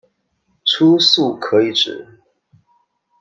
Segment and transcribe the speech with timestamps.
[0.65, 2.19] 初速可以指